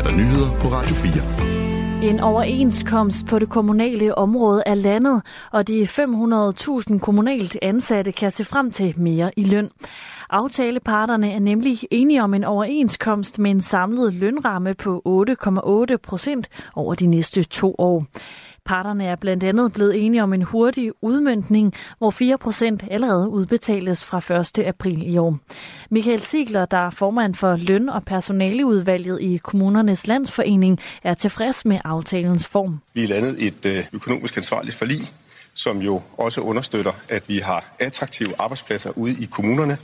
er 0.00 0.04
der 0.04 0.16
nyheder 0.16 0.60
på 0.60 0.68
Radio 0.68 0.94
4. 0.94 2.10
En 2.10 2.20
overenskomst 2.20 3.26
på 3.26 3.38
det 3.38 3.48
kommunale 3.48 4.18
område 4.18 4.62
er 4.66 4.74
landet, 4.74 5.22
og 5.52 5.68
de 5.68 5.82
500.000 5.82 6.98
kommunalt 6.98 7.58
ansatte 7.62 8.12
kan 8.12 8.30
se 8.30 8.44
frem 8.44 8.70
til 8.70 8.94
mere 8.96 9.30
i 9.36 9.44
løn. 9.44 9.70
Aftaleparterne 10.30 11.32
er 11.32 11.38
nemlig 11.38 11.78
enige 11.90 12.22
om 12.22 12.34
en 12.34 12.44
overenskomst 12.44 13.38
med 13.38 13.50
en 13.50 13.60
samlet 13.60 14.14
lønramme 14.14 14.74
på 14.74 15.02
8,8 15.90 15.96
procent 15.96 16.48
over 16.74 16.94
de 16.94 17.06
næste 17.06 17.42
to 17.42 17.74
år. 17.78 18.06
Parterne 18.70 19.04
er 19.04 19.16
blandt 19.16 19.44
andet 19.44 19.72
blevet 19.72 20.04
enige 20.04 20.22
om 20.22 20.32
en 20.32 20.42
hurtig 20.42 20.92
udmyndning, 21.02 21.74
hvor 21.98 22.10
4 22.10 22.38
procent 22.38 22.84
allerede 22.90 23.28
udbetales 23.28 24.04
fra 24.04 24.40
1. 24.40 24.66
april 24.66 25.14
i 25.14 25.18
år. 25.18 25.38
Michael 25.90 26.22
Sigler, 26.22 26.64
der 26.64 26.86
er 26.86 26.90
formand 26.90 27.34
for 27.34 27.56
løn- 27.56 27.88
og 27.88 28.04
personaleudvalget 28.04 29.20
i 29.20 29.36
Kommunernes 29.36 30.06
Landsforening, 30.06 30.80
er 31.02 31.14
tilfreds 31.14 31.64
med 31.64 31.78
aftalens 31.84 32.46
form. 32.46 32.78
Vi 32.94 33.04
er 33.04 33.08
landet 33.08 33.46
et 33.46 33.66
øh, 33.66 33.84
økonomisk 33.92 34.36
ansvarligt 34.36 34.76
forlig, 34.76 35.00
som 35.54 35.78
jo 35.78 36.02
også 36.16 36.40
understøtter, 36.40 36.92
at 37.08 37.28
vi 37.28 37.38
har 37.38 37.64
attraktive 37.78 38.28
arbejdspladser 38.38 38.90
ude 38.96 39.22
i 39.22 39.24
kommunerne. 39.30 39.78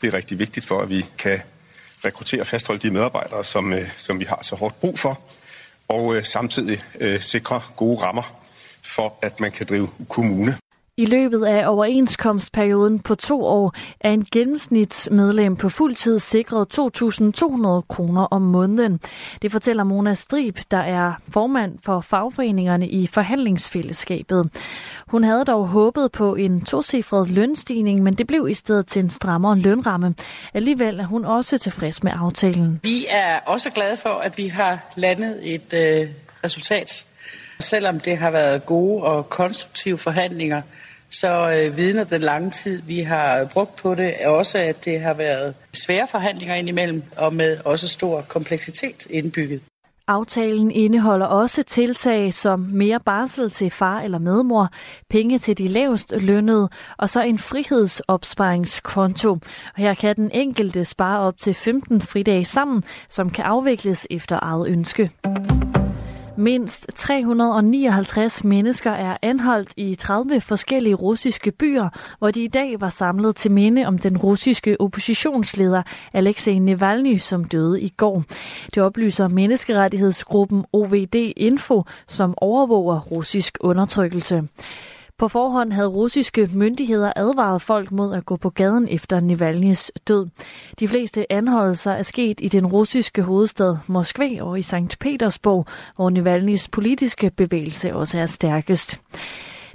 Det 0.00 0.14
er 0.14 0.16
rigtig 0.16 0.38
vigtigt 0.38 0.66
for, 0.66 0.80
at 0.80 0.88
vi 0.88 1.04
kan 1.18 1.38
rekruttere 2.04 2.40
og 2.40 2.46
fastholde 2.46 2.88
de 2.88 2.90
medarbejdere, 2.90 3.44
som, 3.44 3.72
øh, 3.72 3.84
som 3.96 4.20
vi 4.20 4.24
har 4.24 4.38
så 4.42 4.56
hårdt 4.56 4.80
brug 4.80 4.98
for 4.98 5.20
og 5.88 6.16
øh, 6.16 6.24
samtidig 6.24 6.78
øh, 7.00 7.20
sikre 7.20 7.60
gode 7.76 8.02
rammer 8.02 8.42
for, 8.82 9.14
at 9.22 9.40
man 9.40 9.52
kan 9.52 9.66
drive 9.66 9.88
kommune. 10.08 10.56
I 10.96 11.04
løbet 11.04 11.44
af 11.44 11.68
overenskomstperioden 11.68 12.98
på 12.98 13.14
to 13.14 13.44
år 13.44 13.74
er 14.00 14.10
en 14.10 14.26
gennemsnitsmedlem 14.32 15.56
på 15.56 15.68
fuld 15.68 15.94
tid 15.94 16.18
sikret 16.18 16.78
2.200 16.78 17.86
kroner 17.88 18.22
om 18.30 18.42
måneden. 18.42 19.00
Det 19.42 19.52
fortæller 19.52 19.84
Mona 19.84 20.14
Strib, 20.14 20.58
der 20.70 20.78
er 20.78 21.12
formand 21.28 21.78
for 21.84 22.00
fagforeningerne 22.00 22.88
i 22.88 23.06
forhandlingsfællesskabet. 23.06 24.50
Hun 25.06 25.24
havde 25.24 25.44
dog 25.44 25.68
håbet 25.68 26.12
på 26.12 26.34
en 26.34 26.64
tocifret 26.64 27.30
lønstigning, 27.30 28.02
men 28.02 28.14
det 28.14 28.26
blev 28.26 28.48
i 28.48 28.54
stedet 28.54 28.86
til 28.86 29.02
en 29.02 29.10
strammere 29.10 29.58
lønramme. 29.58 30.14
Alligevel 30.54 31.00
er 31.00 31.06
hun 31.06 31.24
også 31.24 31.58
tilfreds 31.58 32.02
med 32.02 32.12
aftalen. 32.14 32.80
Vi 32.82 33.06
er 33.10 33.38
også 33.46 33.70
glade 33.70 33.96
for, 33.96 34.20
at 34.22 34.38
vi 34.38 34.46
har 34.48 34.92
landet 34.96 35.54
et 35.54 35.72
øh, 35.74 36.08
resultat. 36.44 37.04
Selvom 37.60 38.00
det 38.00 38.18
har 38.18 38.30
været 38.30 38.66
gode 38.66 39.04
og 39.04 39.28
konstruktive 39.28 39.98
forhandlinger, 39.98 40.62
så 41.12 41.56
øh, 41.58 41.76
vidner 41.76 42.04
den 42.04 42.20
lange 42.20 42.50
tid, 42.50 42.82
vi 42.82 43.00
har 43.00 43.44
brugt 43.44 43.76
på 43.76 43.94
det, 43.94 44.14
er 44.18 44.28
også, 44.28 44.58
at 44.58 44.84
det 44.84 45.00
har 45.00 45.14
været 45.14 45.54
svære 45.72 46.06
forhandlinger 46.10 46.54
indimellem, 46.54 47.02
og 47.16 47.34
med 47.34 47.58
også 47.64 47.88
stor 47.88 48.20
kompleksitet 48.28 49.06
indbygget. 49.10 49.60
Aftalen 50.08 50.70
indeholder 50.70 51.26
også 51.26 51.62
tiltag 51.62 52.34
som 52.34 52.60
mere 52.60 53.00
barsel 53.00 53.50
til 53.50 53.70
far 53.70 54.00
eller 54.00 54.18
medmor, 54.18 54.68
penge 55.10 55.38
til 55.38 55.58
de 55.58 55.68
lavest 55.68 56.14
lønnede 56.20 56.68
og 56.98 57.08
så 57.08 57.22
en 57.22 57.38
frihedsopsparingskonto. 57.38 59.30
Og 59.30 59.40
her 59.76 59.94
kan 59.94 60.16
den 60.16 60.30
enkelte 60.30 60.84
spare 60.84 61.20
op 61.20 61.38
til 61.38 61.54
15 61.54 62.02
fridage 62.02 62.44
sammen, 62.44 62.84
som 63.08 63.30
kan 63.30 63.44
afvikles 63.44 64.06
efter 64.10 64.38
eget 64.42 64.68
ønske. 64.68 65.10
Mindst 66.42 66.90
359 66.94 68.44
mennesker 68.44 68.90
er 68.90 69.16
anholdt 69.22 69.72
i 69.76 69.94
30 69.94 70.40
forskellige 70.40 70.94
russiske 70.94 71.52
byer, 71.52 71.88
hvor 72.18 72.30
de 72.30 72.44
i 72.44 72.48
dag 72.48 72.80
var 72.80 72.88
samlet 72.88 73.36
til 73.36 73.50
minde 73.50 73.86
om 73.86 73.98
den 73.98 74.16
russiske 74.16 74.80
oppositionsleder 74.80 75.82
Alexei 76.12 76.58
Navalny, 76.58 77.18
som 77.18 77.44
døde 77.44 77.80
i 77.80 77.88
går. 77.88 78.22
Det 78.74 78.82
oplyser 78.82 79.28
menneskerettighedsgruppen 79.28 80.64
OVD 80.72 81.14
Info, 81.36 81.84
som 82.08 82.34
overvåger 82.36 83.00
russisk 83.00 83.58
undertrykkelse. 83.60 84.48
På 85.22 85.28
forhånd 85.28 85.72
havde 85.72 85.88
russiske 85.88 86.50
myndigheder 86.54 87.12
advaret 87.16 87.62
folk 87.62 87.92
mod 87.92 88.14
at 88.14 88.26
gå 88.26 88.36
på 88.36 88.50
gaden 88.50 88.88
efter 88.88 89.20
Navalny's 89.20 89.88
død. 90.08 90.26
De 90.80 90.88
fleste 90.88 91.32
anholdelser 91.32 91.92
er 91.92 92.02
sket 92.02 92.40
i 92.40 92.48
den 92.48 92.66
russiske 92.66 93.22
hovedstad 93.22 93.76
Moskva 93.86 94.42
og 94.42 94.58
i 94.58 94.62
St. 94.62 94.98
Petersborg, 95.00 95.66
hvor 95.96 96.10
Navalny's 96.10 96.68
politiske 96.72 97.30
bevægelse 97.30 97.94
også 97.94 98.18
er 98.18 98.26
stærkest. 98.26 99.00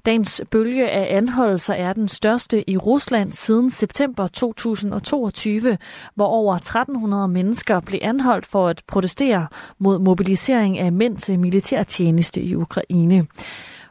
Dagens 0.06 0.42
bølge 0.52 0.90
af 0.90 1.18
anholdelser 1.18 1.74
er 1.74 1.94
den 1.94 2.08
største 2.08 2.70
i 2.70 2.78
Rusland 2.78 3.32
siden 3.32 3.70
september 3.70 4.28
2022, 4.28 5.78
hvor 6.16 6.26
over 6.26 6.56
1300 6.56 7.28
mennesker 7.28 7.80
blev 7.80 8.00
anholdt 8.04 8.46
for 8.46 8.68
at 8.68 8.82
protestere 8.88 9.48
mod 9.80 10.00
mobilisering 10.00 10.80
af 10.80 10.92
mænd 10.92 11.18
til 11.18 11.40
militærtjeneste 11.40 12.42
i 12.42 12.56
Ukraine. 12.56 13.28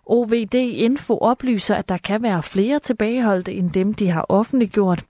OVD 0.06 0.54
Info 0.54 1.18
oplyser, 1.18 1.74
at 1.74 1.88
der 1.88 1.96
kan 1.96 2.22
være 2.22 2.42
flere 2.42 2.78
tilbageholdte 2.78 3.52
end 3.52 3.70
dem, 3.70 3.94
de 3.94 4.10
har 4.10 4.26
offentliggjort. 4.28 5.04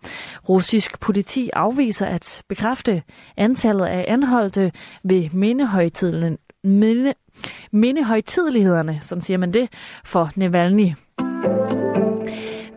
Russisk 0.48 1.00
politi 1.00 1.50
afviser 1.52 2.06
at 2.06 2.42
bekræfte 2.48 3.02
antallet 3.36 3.86
af 3.86 4.04
anholdte 4.08 4.72
ved 5.04 5.30
mindehøjtidlen, 5.32 6.38
minde, 6.64 7.14
mindehøjtidlighederne, 7.72 8.98
som 9.02 9.20
siger 9.20 9.38
man 9.38 9.52
det, 9.52 9.68
for 10.04 10.30
Navalny. 10.36 10.92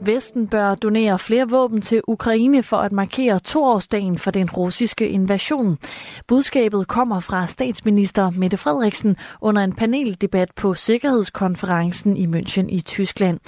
Vesten 0.02 0.48
bør 0.48 0.76
donere 0.76 1.20
flere 1.20 1.50
våben 1.50 1.82
til 1.82 2.02
Ukraine 2.08 2.64
for 2.64 2.78
at 2.78 2.92
markere 2.92 3.40
toårsdagen 3.40 4.18
for 4.18 4.32
den 4.32 4.50
russiske 4.50 5.10
invasion. 5.10 5.78
Budskabet 6.28 6.88
kommer 6.88 7.20
fra 7.20 7.48
statsminister 7.48 8.30
Mette 8.30 8.58
Frederiksen 8.58 9.18
under 9.42 9.62
en 9.62 9.74
paneldebat 9.74 10.50
på 10.56 10.74
Sikkerhedskonferencen 10.74 12.18
i 12.18 12.26
München 12.26 12.66
i 12.70 12.82
Tyskland. 12.82 13.40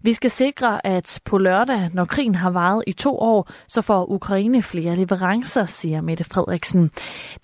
Vi 0.00 0.12
skal 0.12 0.30
sikre, 0.30 0.86
at 0.86 1.20
på 1.24 1.38
lørdag, 1.38 1.90
når 1.92 2.04
krigen 2.04 2.34
har 2.34 2.50
varet 2.50 2.84
i 2.86 2.92
to 2.92 3.18
år, 3.18 3.50
så 3.68 3.82
får 3.82 4.10
Ukraine 4.10 4.62
flere 4.62 4.96
leverancer, 4.96 5.66
siger 5.66 6.00
Mette 6.00 6.24
Frederiksen. 6.24 6.90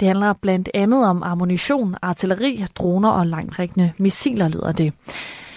Det 0.01 0.09
handler 0.09 0.33
blandt 0.33 0.69
andet 0.75 1.07
om 1.07 1.23
ammunition, 1.23 1.97
artilleri, 2.03 2.65
droner 2.75 3.11
og 3.11 3.27
langtrækkende 3.27 3.93
missiler, 3.99 4.49
lyder 4.49 4.73
det. 4.73 4.93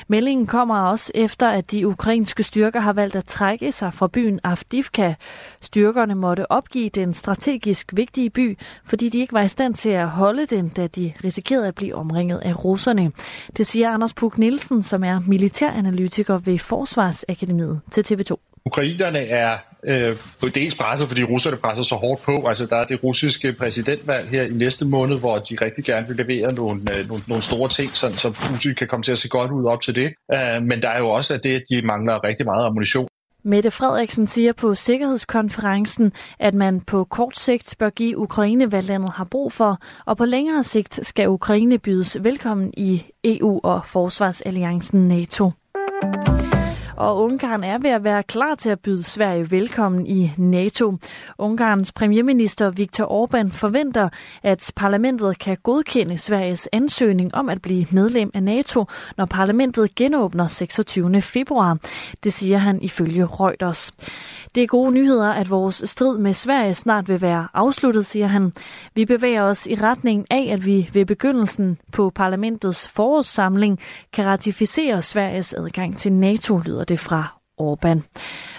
Meldingen 0.10 0.48
kommer 0.48 0.82
også 0.82 1.12
efter, 1.16 1.50
at 1.50 1.72
de 1.72 1.88
ukrainske 1.88 2.44
styrker 2.44 2.80
har 2.80 2.94
valgt 2.94 3.16
at 3.16 3.26
trække 3.26 3.72
sig 3.72 3.94
fra 3.94 4.08
byen 4.08 4.40
Avdivka. 4.44 5.14
Styrkerne 5.62 6.16
måtte 6.16 6.52
opgive 6.52 6.90
den 6.90 7.14
strategisk 7.14 7.92
vigtige 7.94 8.30
by, 8.30 8.58
fordi 8.86 9.10
de 9.10 9.20
ikke 9.20 9.34
var 9.34 9.42
i 9.42 9.48
stand 9.48 9.74
til 9.74 9.90
at 9.90 10.08
holde 10.08 10.46
den, 10.46 10.70
da 10.70 10.88
de 10.88 11.14
risikerede 11.24 11.68
at 11.68 11.76
blive 11.76 11.96
omringet 11.96 12.40
af 12.40 12.66
russerne. 12.66 13.12
Det 13.58 13.68
siger 13.68 13.90
Anders 13.90 14.14
Puk 14.14 14.38
Nielsen, 14.38 14.84
som 14.84 15.04
er 15.04 15.20
militæranalytiker 15.28 16.38
ved 16.38 16.60
Forsvarsakademiet 16.60 17.82
til 17.92 18.02
TV2. 18.02 18.36
Ukrainerne 18.66 19.20
er 19.20 19.58
øh, 19.88 20.16
på 20.42 20.48
dels 20.50 20.76
presset, 20.76 21.08
fordi 21.08 21.24
russerne 21.24 21.58
presser 21.58 21.84
så 21.84 21.96
hårdt 21.96 22.22
på. 22.22 22.48
Altså, 22.48 22.66
der 22.66 22.76
er 22.76 22.84
det 22.84 23.04
russiske 23.04 23.54
præsidentvalg 23.54 24.28
her 24.30 24.44
i 24.44 24.50
næste 24.50 24.86
måned, 24.86 25.20
hvor 25.20 25.38
de 25.38 25.58
rigtig 25.66 25.84
gerne 25.86 26.08
vil 26.08 26.18
levere 26.18 26.54
nogle, 26.54 26.82
øh, 26.98 27.08
nogle, 27.08 27.24
nogle 27.28 27.44
store 27.44 27.70
ting, 27.70 27.90
så, 27.96 28.14
så 28.18 28.32
Putin 28.32 28.76
kan 28.76 28.88
komme 28.88 29.04
til 29.04 29.12
at 29.12 29.18
se 29.18 29.30
godt 29.30 29.52
ud 29.52 29.66
op 29.66 29.82
til 29.82 29.96
det. 29.96 30.14
Øh, 30.34 30.62
men 30.62 30.82
der 30.82 30.90
er 30.90 31.00
jo 31.00 31.10
også 31.10 31.34
at 31.34 31.44
det, 31.44 31.56
at 31.56 31.64
de 31.70 31.82
mangler 31.82 32.24
rigtig 32.24 32.46
meget 32.46 32.66
ammunition. 32.66 33.08
Mette 33.44 33.72
Frederiksen 33.72 34.28
siger 34.28 34.54
på 34.54 34.76
Sikkerhedskonferencen, 34.76 36.14
at 36.40 36.54
man 36.54 36.82
på 36.82 37.04
kort 37.04 37.40
sigt 37.40 37.76
bør 37.80 37.90
give 37.90 38.18
Ukraine, 38.18 38.66
hvad 38.66 38.82
landet 38.82 39.10
har 39.14 39.24
brug 39.24 39.52
for, 39.54 39.80
og 40.06 40.18
på 40.18 40.26
længere 40.26 40.64
sigt 40.64 41.00
skal 41.06 41.30
Ukraine 41.30 41.80
bydes 41.80 42.18
velkommen 42.24 42.74
i 42.78 43.04
EU 43.24 43.60
og 43.64 43.86
Forsvarsalliancen 43.86 45.08
NATO. 45.08 45.52
Og 46.98 47.18
Ungarn 47.24 47.64
er 47.64 47.78
ved 47.78 47.90
at 47.90 48.04
være 48.04 48.24
klar 48.24 48.56
til 48.56 48.70
at 48.70 48.80
byde 48.80 49.04
Sverige 49.04 49.52
velkommen 49.52 50.08
i 50.08 50.32
NATO. 50.38 50.98
Ungarns 51.38 51.92
premierminister 51.92 52.70
Viktor 52.70 53.06
Orbán 53.06 53.52
forventer, 53.52 54.10
at 54.44 54.72
parlamentet 54.76 55.40
kan 55.40 55.58
godkende 55.64 56.18
Sveriges 56.18 56.70
ansøgning 56.72 57.36
om 57.36 57.50
at 57.50 57.62
blive 57.62 57.86
medlem 57.92 58.32
af 58.34 58.44
NATO, 58.44 58.86
når 59.18 59.26
parlamentet 59.26 59.96
genåbner 59.96 60.48
26. 60.48 61.22
februar. 61.22 61.78
Det 62.24 62.34
siger 62.34 62.58
han 62.58 62.82
ifølge 62.82 63.26
Reuters. 63.26 63.92
Det 64.58 64.64
er 64.64 64.68
gode 64.68 64.92
nyheder, 64.92 65.30
at 65.30 65.50
vores 65.50 65.82
strid 65.86 66.18
med 66.18 66.34
Sverige 66.34 66.74
snart 66.74 67.10
vil 67.10 67.22
være 67.22 67.48
afsluttet, 67.54 68.06
siger 68.06 68.28
han. 68.28 68.54
Vi 68.96 69.06
bevæger 69.06 69.42
os 69.42 69.68
i 69.68 69.76
retning 69.76 70.26
af, 70.30 70.50
at 70.52 70.66
vi 70.66 70.90
ved 70.94 71.06
begyndelsen 71.06 71.78
på 71.92 72.10
parlamentets 72.10 72.88
forårssamling 72.88 73.80
kan 74.14 74.26
ratificere 74.26 75.02
Sveriges 75.02 75.54
adgang 75.54 75.98
til 75.98 76.14
NATO, 76.14 76.58
lyder 76.58 76.84
det 76.84 77.00
fra 77.00 77.38
Orbán. 77.62 78.00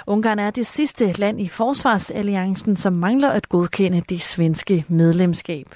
Ungarn 0.06 0.38
er 0.38 0.50
det 0.50 0.66
sidste 0.66 1.12
land 1.12 1.40
i 1.40 1.48
Forsvarsalliancen, 1.48 2.76
som 2.76 2.92
mangler 2.92 3.30
at 3.30 3.48
godkende 3.48 4.00
det 4.08 4.22
svenske 4.22 4.84
medlemskab. 4.88 5.74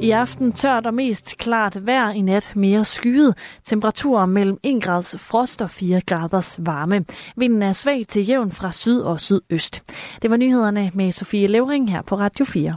I 0.00 0.10
aften 0.10 0.52
tørt 0.52 0.86
og 0.86 0.94
mest 0.94 1.32
klart 1.38 1.86
vejr 1.86 2.10
i 2.14 2.20
nat 2.22 2.52
mere 2.56 2.84
skyet. 2.84 3.34
Temperaturer 3.64 4.26
mellem 4.26 4.58
1 4.62 4.82
grads 4.82 5.16
frost 5.18 5.62
og 5.62 5.70
4 5.70 6.00
graders 6.00 6.56
varme. 6.58 7.04
Vinden 7.36 7.62
er 7.62 7.72
svag 7.72 8.06
til 8.08 8.28
jævn 8.28 8.52
fra 8.52 8.72
syd 8.72 9.00
og 9.00 9.20
sydøst. 9.20 9.82
Det 10.22 10.30
var 10.30 10.36
nyhederne 10.36 10.90
med 10.94 11.12
Sofie 11.12 11.46
Levering 11.46 11.90
her 11.90 12.02
på 12.02 12.14
Radio 12.14 12.44
4. 12.44 12.76